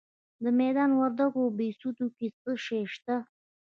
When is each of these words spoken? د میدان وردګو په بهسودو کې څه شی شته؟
د 0.43 0.45
میدان 0.59 0.89
وردګو 0.99 1.43
په 1.49 1.55
بهسودو 1.57 2.05
کې 2.17 2.27
څه 2.39 2.51
شی 2.63 2.81
شته؟ 2.93 3.15